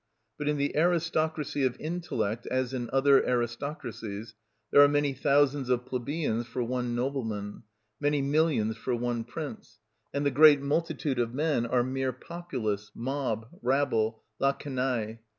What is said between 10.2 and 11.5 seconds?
the great multitude of